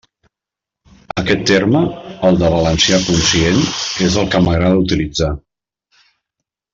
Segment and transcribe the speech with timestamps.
[1.23, 1.81] Aquest terme,
[2.29, 3.61] el de «valencià conscient»
[4.09, 5.29] és el que m'agrada utilitzar.